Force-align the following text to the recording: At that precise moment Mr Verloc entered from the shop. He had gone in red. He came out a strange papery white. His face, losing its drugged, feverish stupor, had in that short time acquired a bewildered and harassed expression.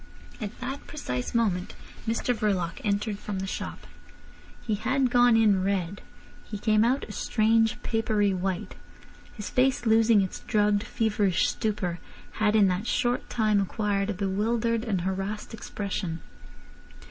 At 0.41 0.59
that 0.61 0.87
precise 0.87 1.35
moment 1.35 1.75
Mr 2.07 2.33
Verloc 2.33 2.81
entered 2.83 3.19
from 3.19 3.37
the 3.37 3.45
shop. 3.45 3.85
He 4.59 4.73
had 4.73 5.11
gone 5.11 5.37
in 5.37 5.63
red. 5.63 6.01
He 6.43 6.57
came 6.57 6.83
out 6.83 7.03
a 7.07 7.11
strange 7.11 7.79
papery 7.83 8.33
white. 8.33 8.73
His 9.35 9.51
face, 9.51 9.85
losing 9.85 10.21
its 10.21 10.39
drugged, 10.39 10.81
feverish 10.81 11.47
stupor, 11.47 11.99
had 12.41 12.55
in 12.55 12.67
that 12.67 12.87
short 12.87 13.29
time 13.29 13.61
acquired 13.61 14.09
a 14.09 14.15
bewildered 14.15 14.83
and 14.83 15.01
harassed 15.01 15.53
expression. 15.53 16.21